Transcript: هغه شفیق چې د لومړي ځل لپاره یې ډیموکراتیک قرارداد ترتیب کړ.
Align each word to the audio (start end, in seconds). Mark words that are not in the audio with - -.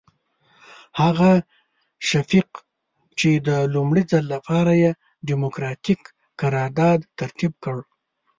هغه 1.01 1.31
شفیق 2.09 2.49
چې 3.19 3.29
د 3.47 3.49
لومړي 3.73 4.03
ځل 4.11 4.25
لپاره 4.35 4.71
یې 4.81 4.91
ډیموکراتیک 5.27 6.01
قرارداد 6.41 6.99
ترتیب 7.19 7.53
کړ. 7.63 7.77